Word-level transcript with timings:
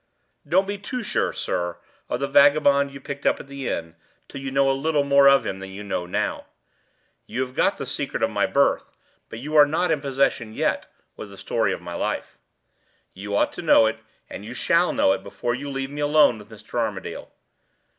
"Don't 0.47 0.65
be 0.67 0.79
too 0.79 1.03
sure, 1.03 1.31
sir, 1.31 1.77
of 2.09 2.19
the 2.19 2.27
vagabond 2.27 2.89
you 2.89 2.99
picked 2.99 3.23
up 3.23 3.39
at 3.39 3.45
the 3.45 3.69
inn 3.69 3.95
till 4.27 4.41
you 4.41 4.49
know 4.49 4.67
a 4.67 4.73
little 4.73 5.03
more 5.03 5.29
of 5.29 5.45
him 5.45 5.59
than 5.59 5.69
you 5.69 5.83
know 5.83 6.07
now. 6.07 6.47
You 7.27 7.41
have 7.41 7.53
got 7.53 7.77
the 7.77 7.85
secret 7.85 8.23
of 8.23 8.31
my 8.31 8.47
birth, 8.47 8.93
but 9.29 9.37
you 9.37 9.55
are 9.55 9.67
not 9.67 9.91
in 9.91 10.01
possession 10.01 10.55
yet 10.55 10.91
of 11.19 11.29
the 11.29 11.37
story 11.37 11.71
of 11.71 11.83
my 11.83 11.93
life. 11.93 12.39
You 13.13 13.35
ought 13.35 13.53
to 13.53 13.61
know 13.61 13.85
it, 13.85 13.99
and 14.27 14.43
you 14.43 14.55
shall 14.55 14.91
know 14.91 15.11
it, 15.11 15.21
before 15.21 15.53
you 15.53 15.69
leave 15.69 15.91
me 15.91 16.01
alone 16.01 16.39
with 16.39 16.49
Mr. 16.49 16.79
Armadale. 16.79 17.31